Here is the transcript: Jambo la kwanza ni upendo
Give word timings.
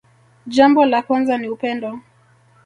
Jambo 0.47 0.83
la 0.85 1.01
kwanza 1.01 1.37
ni 1.37 1.49
upendo 1.49 1.99